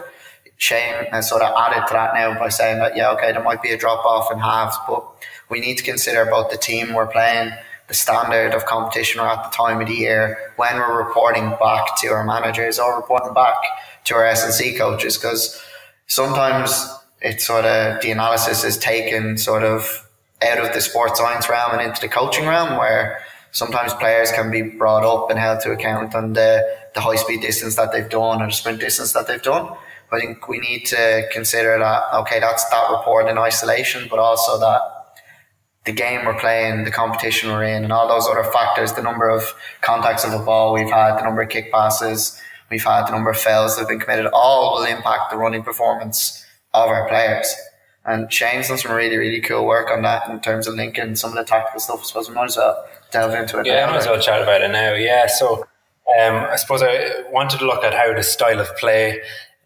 [0.56, 3.62] Shane has sort of added to that now by saying that, yeah, okay, there might
[3.62, 5.04] be a drop off in halves, but
[5.48, 7.52] we need to consider both the team we're playing,
[7.88, 12.00] the standard of competition we're at the time of the year, when we're reporting back
[12.00, 13.56] to our managers or reporting back
[14.04, 15.60] to our S&C coaches, because
[16.06, 16.88] sometimes
[17.20, 20.08] it's sort of the analysis is taken sort of
[20.42, 24.50] out of the sports science realm and into the coaching realm where sometimes players can
[24.50, 28.08] be brought up and held to account on the, the high speed distance that they've
[28.08, 29.70] done or the sprint distance that they've done.
[30.10, 34.58] I think we need to consider that, okay, that's that report in isolation, but also
[34.60, 34.80] that
[35.84, 39.28] the game we're playing, the competition we're in, and all those other factors, the number
[39.28, 43.12] of contacts of the ball we've had, the number of kick passes we've had, the
[43.12, 47.08] number of fouls that have been committed, all will impact the running performance of our
[47.08, 47.54] players.
[48.04, 51.30] And Shane's done some really, really cool work on that in terms of linking some
[51.30, 52.00] of the tactical stuff.
[52.00, 53.66] I suppose we might as well delve into it.
[53.66, 54.94] Yeah, I might as well chat about it now.
[54.94, 55.66] Yeah, so
[56.18, 59.20] um, I suppose I wanted to look at how the style of play,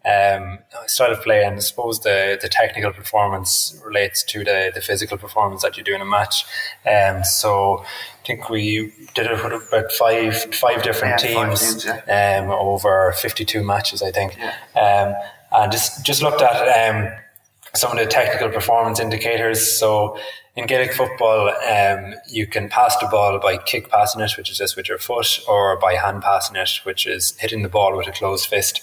[0.05, 4.81] um, style of play, and I suppose the, the technical performance relates to the, the
[4.81, 6.45] physical performance that you do in a match.
[6.85, 11.93] Um, so I think we did it with about five five different yeah, teams, five
[11.93, 12.41] teams yeah.
[12.43, 14.53] um, over fifty two matches, I think, yeah.
[14.75, 17.11] um, and just just looked at um,
[17.75, 19.77] some of the technical performance indicators.
[19.79, 20.17] So
[20.55, 24.57] in Gaelic football, um, you can pass the ball by kick passing it, which is
[24.57, 28.07] just with your foot, or by hand passing it, which is hitting the ball with
[28.07, 28.81] a closed fist.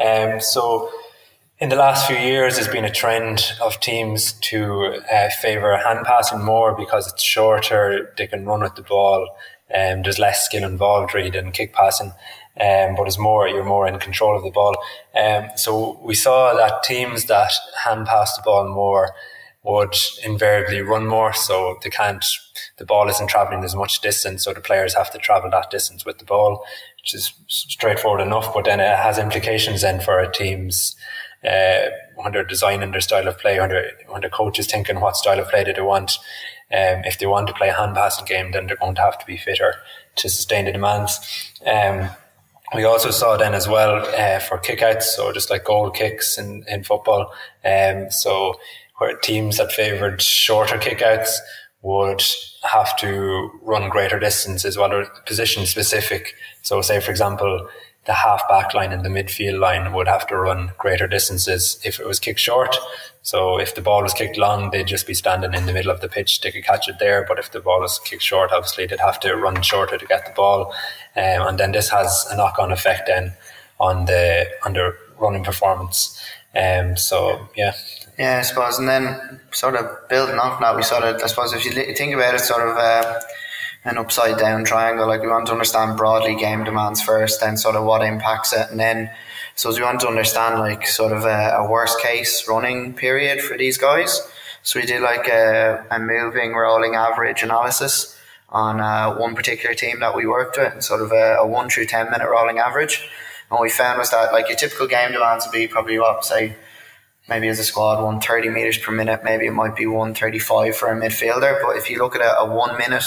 [0.00, 0.90] Um, so
[1.58, 6.06] in the last few years, there's been a trend of teams to uh, favour hand
[6.06, 9.28] passing more because it's shorter, they can run with the ball,
[9.68, 12.12] and um, there's less skill involved really than kick passing.
[12.60, 14.76] Um, but it's more you're more in control of the ball.
[15.16, 17.52] Um, so we saw that teams that
[17.84, 19.12] hand pass the ball more
[19.62, 21.32] would invariably run more.
[21.32, 22.24] So they can't,
[22.78, 24.44] the ball isn't traveling as much distance.
[24.44, 26.64] So the players have to travel that distance with the ball,
[27.00, 28.52] which is straightforward enough.
[28.54, 30.96] But then it has implications then for a team's,
[31.44, 33.70] uh, when they're designing their style of play, when,
[34.08, 36.18] when the coach is thinking what style of play do they want.
[36.70, 39.18] Um, if they want to play a hand passing game, then they're going to have
[39.18, 39.74] to be fitter
[40.16, 41.18] to sustain the demands.
[41.66, 42.10] Um,
[42.74, 46.64] we also saw then as well uh, for kickouts, so just like goal kicks in,
[46.68, 47.32] in football.
[47.64, 48.54] Um, so
[48.98, 51.36] where teams that favoured shorter kickouts
[51.82, 52.22] would
[52.64, 56.34] have to run greater distances, whether position specific.
[56.62, 57.68] So, say for example,
[58.06, 62.00] the half back line and the midfield line would have to run greater distances if
[62.00, 62.76] it was kicked short.
[63.28, 66.00] So, if the ball was kicked long, they'd just be standing in the middle of
[66.00, 66.40] the pitch.
[66.40, 69.20] They could catch it there, but if the ball was kicked short, obviously they'd have
[69.20, 70.72] to run shorter to get the ball.
[71.14, 73.34] Um, and then this has a knock on effect then
[73.78, 76.18] on the on the running performance.
[76.56, 77.74] Um, so yeah,
[78.18, 81.52] yeah, I suppose, and then sort of building off that, we sort of, I suppose,
[81.52, 83.20] if you think about it, sort of uh,
[83.84, 85.06] an upside down triangle.
[85.06, 88.70] Like we want to understand broadly game demands first, then sort of what impacts it,
[88.70, 89.10] and then
[89.58, 93.58] so we want to understand like sort of a, a worst case running period for
[93.58, 94.20] these guys.
[94.62, 98.16] So we did like a, a moving rolling average analysis
[98.50, 101.68] on uh, one particular team that we worked with, and sort of a, a one
[101.68, 103.00] through ten minute rolling average.
[103.50, 106.24] And what we found was that like your typical game demands would be probably what
[106.24, 106.54] say
[107.28, 110.98] maybe as a squad 130 meters per minute maybe it might be 135 for a
[110.98, 113.04] midfielder but if you look at a, a one minute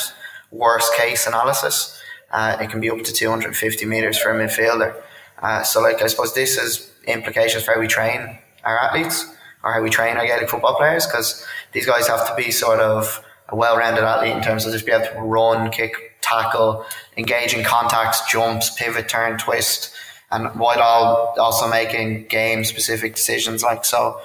[0.51, 4.93] worst case analysis uh, it can be up to 250 meters for a midfielder
[5.41, 9.25] uh, so like I suppose this has implications for how we train our athletes
[9.63, 12.79] or how we train our Gaelic football players because these guys have to be sort
[12.79, 16.85] of a well-rounded athlete in terms of just be able to run, kick, tackle,
[17.17, 19.93] engage in contacts, jumps, pivot, turn, twist,
[20.31, 23.63] and while also making game-specific decisions.
[23.63, 24.21] Like so,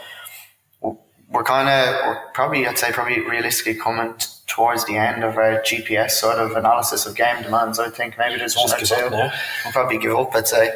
[1.30, 5.60] we're kind of probably I'd say probably realistically coming t- towards the end of our
[5.60, 7.78] GPS sort of analysis of game demands.
[7.78, 8.94] I think maybe there's one or two.
[9.10, 10.34] We'll probably give up.
[10.34, 10.70] I'd say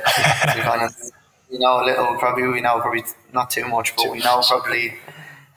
[0.57, 0.95] we kind of
[1.51, 2.17] we know a little.
[2.19, 4.95] Probably we know probably not too much, but we know probably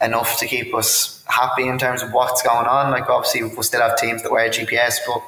[0.02, 2.92] enough to keep us happy in terms of what's going on.
[2.92, 5.22] Like obviously we'll still have teams that wear GPS, but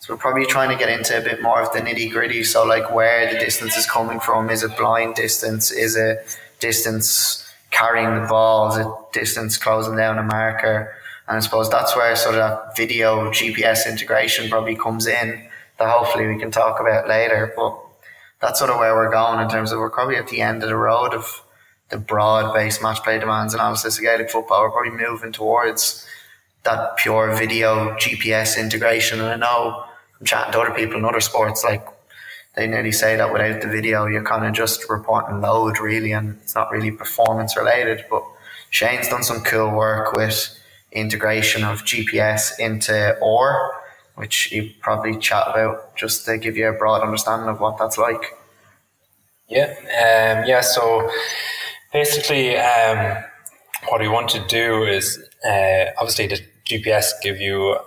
[0.00, 2.42] so we're probably trying to get into a bit more of the nitty gritty.
[2.42, 4.50] So like where the distance is coming from.
[4.50, 5.70] Is it blind distance?
[5.70, 7.46] Is it distance?
[7.70, 10.94] Carrying the ball, the distance closing down a marker.
[11.28, 16.26] And I suppose that's where sort of video GPS integration probably comes in that hopefully
[16.26, 17.52] we can talk about later.
[17.56, 17.78] But
[18.40, 20.68] that's sort of where we're going in terms of we're probably at the end of
[20.68, 21.42] the road of
[21.90, 24.62] the broad based match play demands analysis of Gaelic football.
[24.62, 26.06] We're probably moving towards
[26.64, 29.20] that pure video GPS integration.
[29.20, 29.84] And I know
[30.18, 31.86] I'm chatting to other people in other sports like
[32.54, 36.38] they nearly say that without the video, you're kind of just reporting load really, and
[36.42, 38.04] it's not really performance related.
[38.10, 38.24] But
[38.70, 40.56] Shane's done some cool work with
[40.92, 43.72] integration of GPS into R,
[44.16, 47.98] which you probably chat about just to give you a broad understanding of what that's
[47.98, 48.36] like.
[49.48, 50.60] Yeah, um, yeah.
[50.60, 51.10] So
[51.92, 53.24] basically, um,
[53.88, 57.78] what we want to do is uh, obviously the GPS give you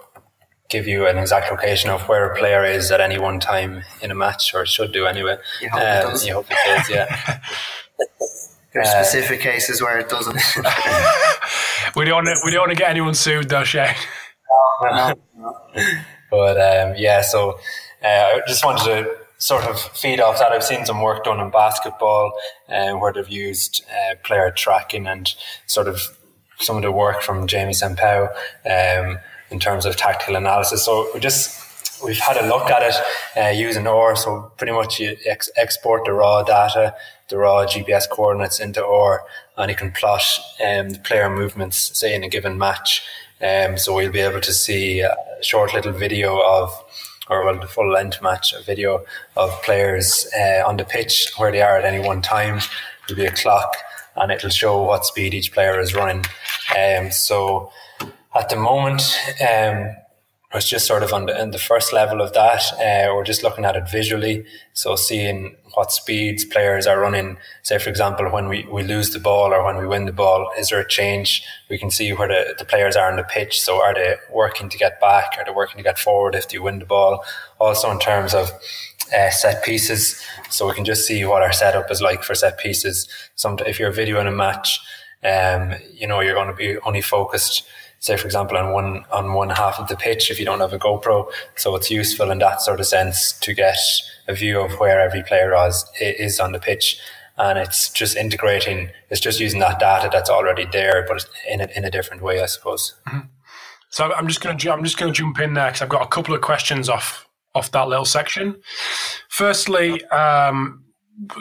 [0.73, 4.09] give you an exact location of where a player is at any one time in
[4.09, 5.38] a match, or should do anyway.
[5.62, 6.25] You hope um, it does.
[6.25, 7.39] You hope it does, yeah.
[8.73, 10.36] There's uh, specific cases where it doesn't.
[11.95, 13.93] we don't want to, we don't want to get anyone sued though, Shane.
[14.81, 15.57] No, no,
[16.31, 17.59] but um, yeah, so
[18.03, 20.51] uh, I just wanted to sort of feed off that.
[20.51, 22.33] I've seen some work done in basketball
[22.67, 25.33] uh, where they've used uh, player tracking and
[25.67, 26.17] sort of
[26.57, 28.29] some of the work from Jaime Sampaio.
[28.65, 29.19] Um,
[29.53, 30.83] in terms of tactical analysis.
[30.83, 31.63] So we just
[32.03, 32.95] we've had a look at it
[33.41, 34.15] uh, using R.
[34.15, 36.95] So pretty much you ex- export the raw data,
[37.29, 39.23] the raw GPS coordinates into R,
[39.57, 40.23] and you can plot
[40.65, 43.03] um, the player movements, say in a given match.
[43.41, 46.73] Um, so we'll be able to see a short little video of,
[47.29, 49.05] or well, the full length match, a video
[49.37, 52.59] of players uh, on the pitch where they are at any one time.
[53.07, 53.75] There'll be a clock,
[54.15, 56.25] and it'll show what speed each player is running.
[56.77, 57.71] Um, so
[58.35, 59.01] at the moment,
[59.41, 59.95] um,
[60.53, 62.61] was just sort of on the, on the first level of that.
[62.73, 64.45] Uh, we're just looking at it visually.
[64.73, 67.37] So seeing what speeds players are running.
[67.63, 70.51] Say, for example, when we, we lose the ball or when we win the ball,
[70.57, 71.43] is there a change?
[71.69, 73.61] We can see where the, the players are on the pitch.
[73.61, 75.33] So are they working to get back?
[75.37, 77.23] Are they working to get forward if they win the ball?
[77.59, 78.51] Also in terms of
[79.15, 80.21] uh, set pieces.
[80.49, 83.07] So we can just see what our setup is like for set pieces.
[83.35, 84.79] Some, if you're videoing a match,
[85.23, 87.65] um, you know, you're going to be only focused
[88.03, 90.73] say for example on one on one half of the pitch if you don't have
[90.73, 91.31] a GoPro.
[91.55, 93.77] So it's useful in that sort of sense to get
[94.27, 96.99] a view of where every player is, is on the pitch.
[97.37, 101.67] And it's just integrating, it's just using that data that's already there, but in a,
[101.75, 102.93] in a different way, I suppose.
[103.07, 103.27] Mm-hmm.
[103.89, 106.03] So I'm just going to I'm just going to jump in there because I've got
[106.03, 108.59] a couple of questions off off that little section.
[109.29, 110.83] Firstly, um,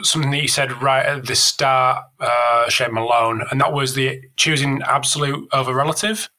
[0.03, 4.21] something that you said right at the start, uh, Shane Malone, and that was the
[4.37, 6.29] choosing absolute over relative.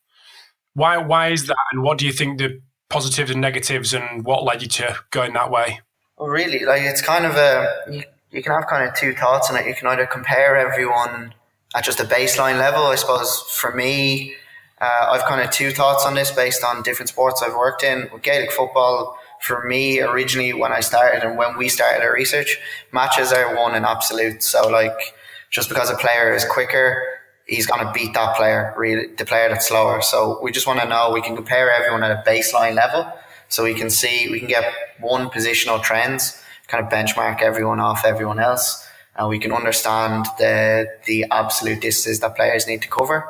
[0.74, 4.44] Why why is that, and what do you think the positives and negatives, and what
[4.44, 5.80] led you to going that way?
[6.18, 9.50] Well, really, like it's kind of a you, you can have kind of two thoughts
[9.50, 9.66] on it.
[9.66, 11.34] You can either compare everyone
[11.74, 12.84] at just a baseline level.
[12.84, 14.34] I suppose for me,
[14.80, 18.08] uh, I've kind of two thoughts on this based on different sports I've worked in.
[18.12, 22.58] With Gaelic football, for me, originally when I started and when we started our research,
[22.92, 24.42] matches are one in absolute.
[24.42, 25.14] So like,
[25.50, 27.13] just because a player is quicker
[27.46, 30.00] he's going to beat that player, really, the player that's slower.
[30.02, 33.11] So we just want to know we can compare everyone at a baseline level,
[33.48, 38.04] so we can see we can get one positional trends, kind of benchmark everyone off
[38.04, 43.28] everyone else, and we can understand the the absolute distances that players need to cover.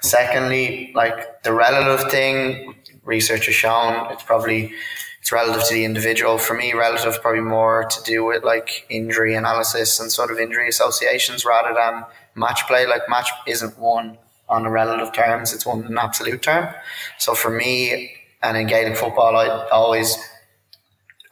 [0.00, 2.74] Secondly, like the relative thing,
[3.04, 4.72] research has shown it's probably
[5.20, 6.38] it's relative to the individual.
[6.38, 10.68] For me, relative probably more to do with like injury analysis and sort of injury
[10.68, 12.04] associations rather than
[12.38, 12.86] match play.
[12.86, 16.72] Like match isn't won on a relative terms; it's won in absolute term.
[17.18, 18.12] So for me,
[18.42, 20.16] and in Gaelic football, I always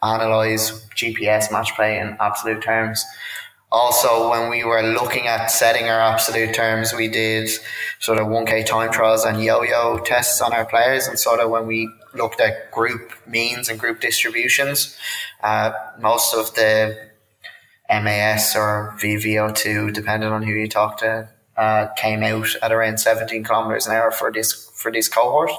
[0.03, 3.03] analyze GPS match play in absolute terms.
[3.69, 7.49] Also, when we were looking at setting our absolute terms, we did
[7.99, 11.07] sort of 1K time trials and yo yo tests on our players.
[11.07, 14.97] And sort of when we looked at group means and group distributions,
[15.43, 17.06] uh, most of the
[17.89, 23.43] MAS or VVO2, depending on who you talk to, uh, came out at around 17
[23.43, 25.49] kilometers an hour for this for this cohort.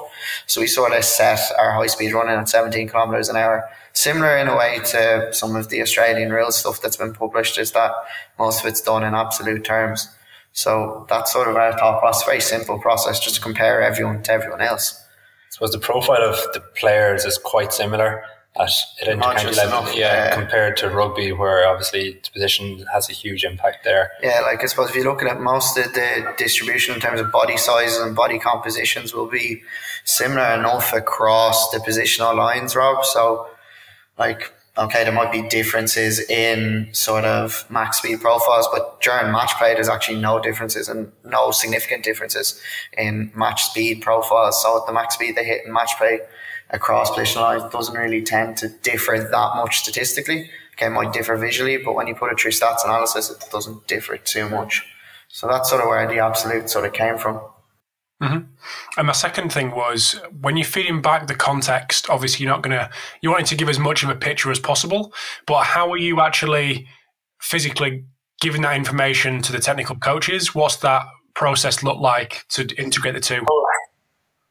[0.47, 3.69] So we sort of set our high speed running at 17 kilometers an hour.
[3.93, 7.73] Similar in a way to some of the Australian real stuff that's been published is
[7.73, 7.91] that
[8.39, 10.09] most of it's done in absolute terms.
[10.53, 12.25] So that's sort of our thought process.
[12.25, 15.05] Very simple process, just to compare everyone to everyone else.
[15.05, 18.23] I suppose the profile of the players is quite similar
[18.59, 18.71] at
[19.03, 23.85] intercounty level, enough, yeah, compared to rugby, where obviously the position has a huge impact
[23.85, 24.11] there.
[24.23, 27.31] Yeah, like I suppose if you're looking at most of the distribution in terms of
[27.31, 29.63] body sizes and body compositions, will be
[30.05, 33.05] similar enough across the positional lines, Rob.
[33.05, 33.49] So,
[34.19, 39.53] like okay, there might be differences in sort of max speed profiles, but during match
[39.59, 42.61] play, there's actually no differences and no significant differences
[42.97, 44.63] in match speed profiles.
[44.63, 46.21] So at the max speed they hit in match play
[46.71, 50.51] across position lines doesn't really tend to differ that much statistically.
[50.75, 53.87] Okay, it might differ visually, but when you put it through stats analysis, it doesn't
[53.87, 54.85] differ too much.
[55.29, 57.41] So that's sort of where the absolute sort of came from.
[58.23, 58.47] Mm-hmm.
[58.97, 62.77] And my second thing was when you're feeding back the context, obviously you're not going
[62.77, 62.91] to,
[63.21, 65.13] you wanted to give as much of a picture as possible,
[65.47, 66.89] but how are you actually
[67.41, 68.05] physically
[68.41, 70.55] giving that information to the technical coaches?
[70.55, 71.03] What's that
[71.35, 73.47] process look like to integrate the two?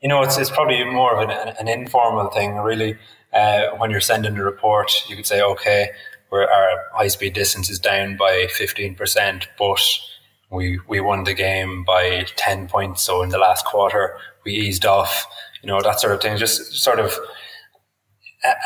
[0.02, 2.98] You know, it's, it's probably more of an, an informal thing, really.
[3.34, 5.90] Uh, when you're sending a report, you could say, okay,
[6.32, 9.80] our high speed distance is down by 15%, but
[10.50, 13.02] we we won the game by 10 points.
[13.02, 15.26] So in the last quarter we eased off
[15.62, 16.38] you know that sort of thing.
[16.38, 17.18] Just sort of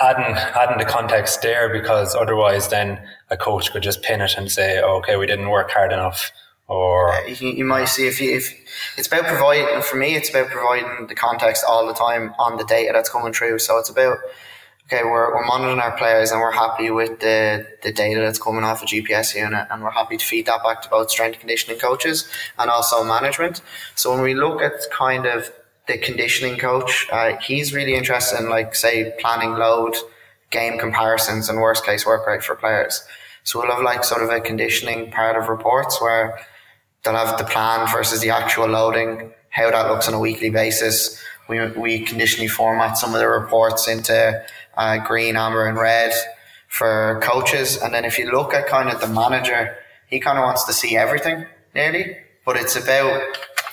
[0.01, 4.51] adding adding the context there because otherwise then a coach could just pin it and
[4.51, 6.31] say okay we didn't work hard enough
[6.71, 8.55] or you, you, might see if you, if
[8.97, 12.63] it's about providing for me it's about providing the context all the time on the
[12.63, 14.17] data that's coming through so it's about
[14.91, 18.63] okay, we're, we're monitoring our players and we're happy with the, the data that's coming
[18.63, 21.79] off a GPS unit and we're happy to feed that back to both strength conditioning
[21.79, 22.27] coaches
[22.59, 23.61] and also management.
[23.95, 25.49] So when we look at kind of
[25.87, 29.95] the conditioning coach, uh, he's really interested in like say planning load,
[30.49, 33.01] game comparisons and worst case work rate for players.
[33.43, 36.37] So we'll have like sort of a conditioning part of reports where
[37.03, 41.21] they'll have the plan versus the actual loading, how that looks on a weekly basis.
[41.47, 44.43] We, we conditionally format some of the reports into
[44.77, 46.13] uh, green, amber, and red
[46.67, 47.77] for coaches.
[47.81, 49.75] And then if you look at kind of the manager,
[50.07, 51.45] he kind of wants to see everything
[51.75, 53.21] nearly, but it's about,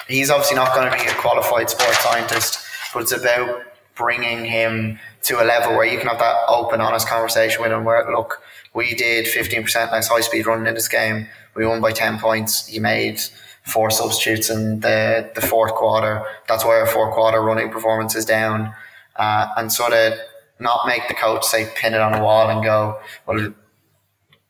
[0.09, 2.61] he's obviously not going to be a qualified sports scientist,
[2.93, 3.63] but it's about
[3.97, 7.85] bringing him to a level where you can have that open, honest conversation with him
[7.85, 8.41] where, look,
[8.75, 11.27] we did 15% less high speed running in this game.
[11.59, 12.69] We won by 10 points.
[12.69, 13.21] He made
[13.65, 16.25] four substitutes in the, the fourth quarter.
[16.47, 18.73] That's why our fourth quarter running performance is down.
[19.17, 20.15] Uh, and sort of
[20.61, 23.53] not make the coach say pin it on a wall and go, well,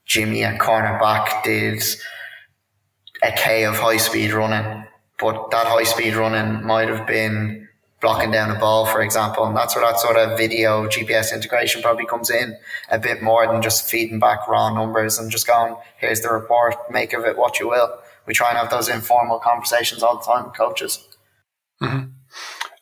[0.04, 1.82] Jimmy at cornerback did
[3.22, 4.84] a K of high speed running,
[5.18, 7.67] but that high speed running might have been
[8.00, 9.44] blocking down a ball, for example.
[9.44, 12.56] And that's where that sort of video GPS integration probably comes in
[12.90, 16.76] a bit more than just feeding back raw numbers and just going, here's the report,
[16.90, 17.98] make of it what you will.
[18.26, 21.06] We try and have those informal conversations all the time with coaches.
[21.82, 22.10] Mm-hmm.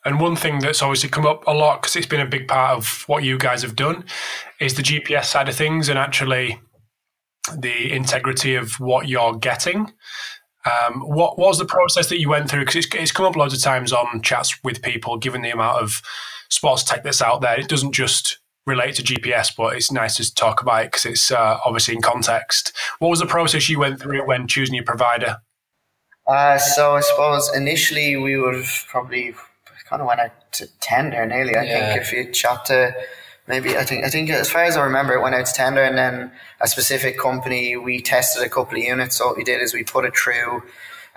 [0.05, 2.77] And one thing that's obviously come up a lot because it's been a big part
[2.77, 4.05] of what you guys have done
[4.59, 6.61] is the GPS side of things and actually
[7.57, 9.91] the integrity of what you're getting.
[10.67, 12.61] Um, what, was the process that you went through?
[12.61, 15.81] Because it's, it's come up loads of times on chats with people, given the amount
[15.81, 16.01] of
[16.49, 17.59] sports tech that's out there.
[17.59, 21.31] It doesn't just relate to GPS, but it's nice to talk about it because it's
[21.31, 22.73] uh, obviously in context.
[22.99, 25.37] What was the process you went through when choosing your provider?
[26.27, 29.33] Uh, so I suppose initially we would have probably
[29.87, 31.55] kind of went out to tender nearly.
[31.55, 31.93] I yeah.
[31.93, 32.93] think if you chat to
[33.47, 35.83] maybe I think I think as far as I remember, it went out to tender,
[35.83, 36.31] and then
[36.61, 39.17] a specific company we tested a couple of units.
[39.17, 40.63] So what we did is we put it through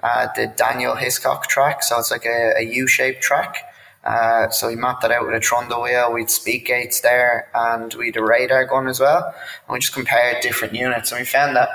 [0.02, 1.82] uh, the Daniel Hiscock track.
[1.82, 3.56] So it's like a, a U-shaped track.
[4.02, 6.10] Uh, so we mapped that out with a Trundle wheel.
[6.12, 9.34] We'd speed gates there, and we'd a radar gun as well.
[9.66, 11.68] And we just compared different units, and we found that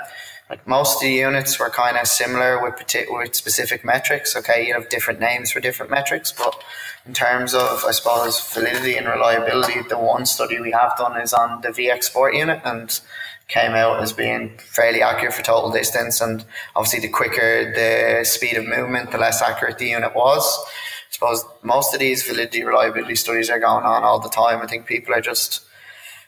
[0.49, 2.75] like most of the units were kind of similar with
[3.09, 4.35] with specific metrics.
[4.35, 6.63] Okay, you have different names for different metrics, but
[7.05, 11.33] in terms of I suppose validity and reliability, the one study we have done is
[11.33, 12.99] on the VX Sport unit and
[13.47, 16.19] came out as being fairly accurate for total distance.
[16.19, 16.43] And
[16.75, 20.43] obviously, the quicker the speed of movement, the less accurate the unit was.
[20.67, 24.61] I suppose most of these validity reliability studies are going on all the time.
[24.61, 25.61] I think people are just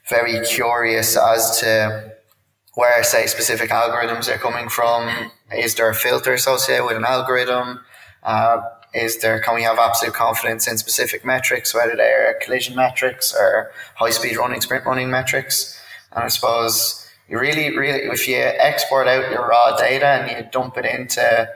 [0.08, 2.14] very curious as to
[2.76, 5.32] where say specific algorithms are coming from.
[5.52, 7.80] Is there a filter associated with an algorithm?
[8.22, 8.62] Uh,
[8.98, 13.72] is there can we have absolute confidence in specific metrics, whether they're collision metrics or
[13.96, 15.80] high speed running, sprint running metrics?
[16.12, 20.52] And I suppose you really, really, if you export out your raw data and you
[20.52, 21.50] dump it into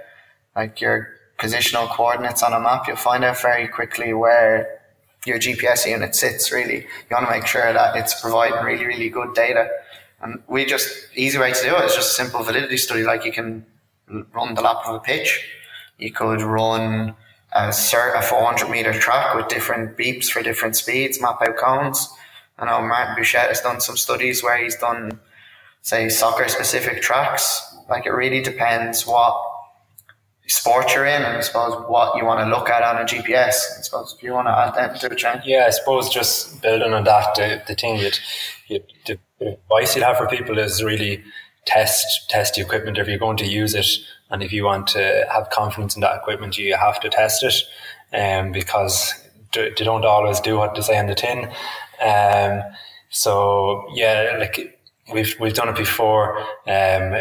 [0.55, 4.79] like your positional coordinates on a map, you'll find out very quickly where
[5.25, 6.51] your GPS unit sits.
[6.51, 9.69] Really, you want to make sure that it's providing really, really good data.
[10.21, 13.03] And we just easy way to do it is just a simple validity study.
[13.03, 13.65] Like you can
[14.33, 15.43] run the lap of a pitch,
[15.97, 17.15] you could run
[17.53, 22.09] a, a 400 meter track with different beeps for different speeds, map out cones.
[22.57, 25.19] I know Martin Buchheit has done some studies where he's done,
[25.81, 27.75] say, soccer specific tracks.
[27.89, 29.35] Like it really depends what
[30.47, 33.77] sport you're in and I suppose what you want to look at on a GPS.
[33.77, 35.41] I suppose if you want to add that to the chain.
[35.43, 38.19] Yeah, I suppose just building on that, the, the thing that
[38.67, 41.23] you, the advice you'd have for people is really
[41.65, 43.85] test test the equipment if you're going to use it
[44.31, 47.55] and if you want to have confidence in that equipment you have to test it
[48.13, 49.13] um, because
[49.53, 51.49] they don't always do what they say in the tin
[52.03, 52.61] um,
[53.09, 54.79] so yeah like
[55.13, 57.13] we've we've done it before um,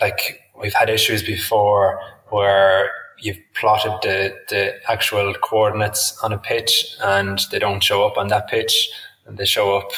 [0.00, 6.96] like we've had issues before where you've plotted the, the actual coordinates on a pitch
[7.02, 8.88] and they don't show up on that pitch
[9.26, 9.90] and they show up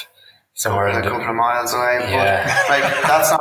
[0.55, 1.99] somewhere a the, couple of miles away.
[2.11, 2.45] Yeah.
[2.69, 3.41] But like that's not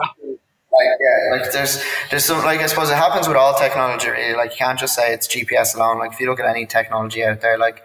[0.78, 4.36] like yeah, like there's there's some like I suppose it happens with all technology really.
[4.36, 6.00] Like you can't just say it's GPS alone.
[6.00, 7.84] Like if you look at any technology out there, like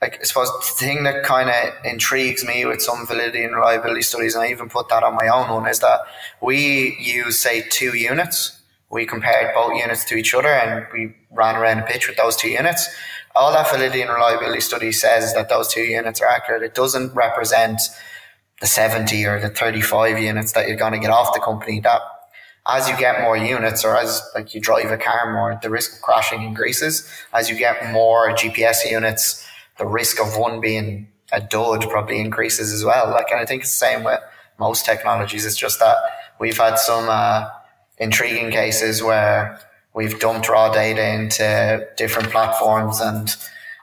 [0.00, 4.02] like I suppose the thing that kind of intrigues me with some validity and reliability
[4.02, 6.00] studies, and I even put that on my own one, is that
[6.40, 8.60] we use say two units.
[8.90, 12.36] We compared both units to each other, and we ran around a pitch with those
[12.36, 12.88] two units.
[13.36, 16.62] All that validity and reliability study says is that those two units are accurate.
[16.62, 17.80] It doesn't represent
[18.60, 22.00] the 70 or the 35 units that you're going to get off the company that
[22.66, 25.94] as you get more units or as like you drive a car more the risk
[25.94, 27.08] of crashing increases.
[27.32, 29.46] As you get more gps units
[29.78, 33.10] the risk of one being a dud probably increases as well.
[33.10, 34.20] Like and i think it's the same with
[34.58, 35.46] most technologies.
[35.46, 35.96] It's just that
[36.38, 37.48] we've had some uh,
[37.98, 39.58] intriguing cases where
[39.94, 43.34] we've dumped raw data into different platforms and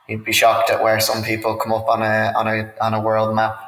[0.08, 3.02] you'd be shocked at where some people come up on a on a on a
[3.02, 3.60] world map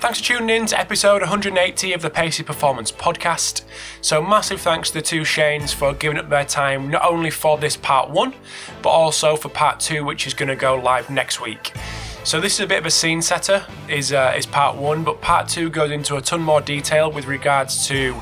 [0.00, 3.62] Thanks for tuning in to episode 180 of the Pacey Performance podcast.
[4.00, 7.58] So, massive thanks to the two Shanes for giving up their time not only for
[7.58, 8.32] this part one,
[8.80, 11.72] but also for part two, which is going to go live next week.
[12.22, 15.20] So, this is a bit of a scene setter, is, uh, is part one, but
[15.20, 18.14] part two goes into a ton more detail with regards to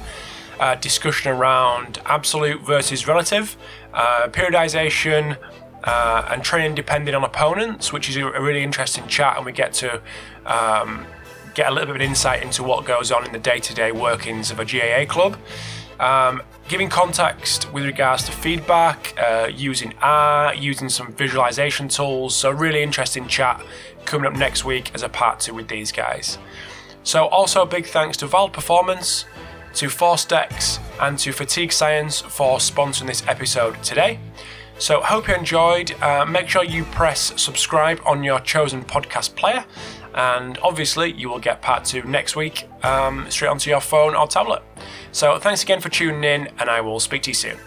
[0.58, 3.54] uh, discussion around absolute versus relative,
[3.92, 5.36] uh, periodization,
[5.84, 9.74] uh, and training depending on opponents, which is a really interesting chat, and we get
[9.74, 10.00] to.
[10.46, 11.06] Um,
[11.56, 13.90] get a little bit of insight into what goes on in the day to day
[13.90, 15.36] workings of a GAA club.
[15.98, 22.36] Um, giving context with regards to feedback, uh, using art, using some visualization tools.
[22.36, 23.64] So, really interesting chat
[24.04, 26.36] coming up next week as a part two with these guys.
[27.02, 29.24] So, also a big thanks to Vald Performance,
[29.74, 34.18] to ForceDecks, and to Fatigue Science for sponsoring this episode today.
[34.78, 35.92] So, hope you enjoyed.
[36.02, 39.64] Uh, make sure you press subscribe on your chosen podcast player
[40.16, 44.26] and obviously you will get part two next week um, straight onto your phone or
[44.26, 44.62] tablet.
[45.12, 47.58] So thanks again for tuning in, and I will speak to you soon.